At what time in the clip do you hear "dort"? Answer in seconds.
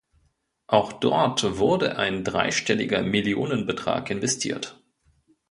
0.93-1.59